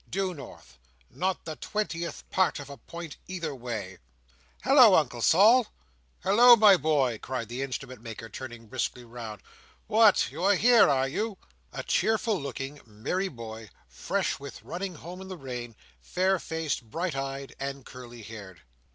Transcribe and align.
Due 0.09 0.33
north. 0.33 0.79
Not 1.11 1.45
the 1.45 1.55
twentieth 1.57 2.27
part 2.31 2.57
of 2.59 2.71
a 2.71 2.77
point 2.77 3.17
either 3.27 3.53
way." 3.53 3.99
"Halloa, 4.61 5.01
Uncle 5.01 5.21
Sol!" 5.21 5.67
"Halloa, 6.23 6.57
my 6.57 6.75
boy!" 6.75 7.19
cried 7.21 7.49
the 7.49 7.61
Instrument 7.61 8.01
maker, 8.01 8.27
turning 8.27 8.65
briskly 8.65 9.03
round. 9.03 9.41
"What! 9.85 10.31
you 10.31 10.43
are 10.43 10.55
here, 10.55 10.89
are 10.89 11.07
you?" 11.07 11.37
A 11.71 11.83
cheerful 11.83 12.41
looking, 12.41 12.81
merry 12.83 13.27
boy, 13.27 13.69
fresh 13.87 14.39
with 14.39 14.63
running 14.63 14.95
home 14.95 15.21
in 15.21 15.27
the 15.27 15.37
rain; 15.37 15.75
fair 15.99 16.39
faced, 16.39 16.89
bright 16.89 17.15
eyed, 17.15 17.55
and 17.59 17.85
curly 17.85 18.23
haired. 18.23 18.63